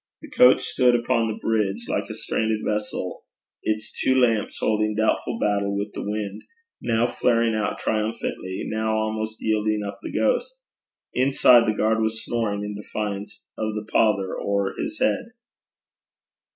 [0.23, 3.23] The coach stood upon the bridge like a stranded vessel,
[3.61, 6.41] its two lamps holding doubtful battle with the wind,
[6.81, 10.55] now flaring out triumphantly, now almost yielding up the ghost.
[11.13, 15.33] Inside, the guard was snoring in defiance of the pother o'er his head.